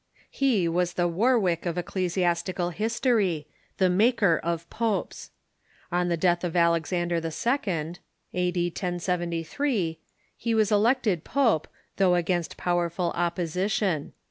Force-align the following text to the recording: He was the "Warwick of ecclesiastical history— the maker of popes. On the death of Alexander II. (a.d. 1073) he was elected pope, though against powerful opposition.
He 0.31 0.67
was 0.67 0.93
the 0.93 1.07
"Warwick 1.07 1.67
of 1.67 1.77
ecclesiastical 1.77 2.71
history— 2.71 3.45
the 3.77 3.87
maker 3.87 4.41
of 4.43 4.67
popes. 4.71 5.29
On 5.91 6.07
the 6.07 6.17
death 6.17 6.43
of 6.43 6.55
Alexander 6.55 7.17
II. 7.17 7.95
(a.d. 8.33 8.67
1073) 8.69 9.99
he 10.35 10.55
was 10.55 10.71
elected 10.71 11.23
pope, 11.23 11.67
though 11.97 12.15
against 12.15 12.57
powerful 12.57 13.11
opposition. 13.13 14.13